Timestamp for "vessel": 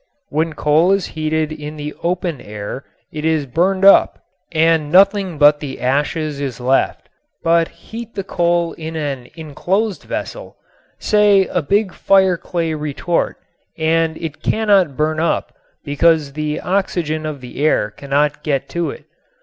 10.01-10.57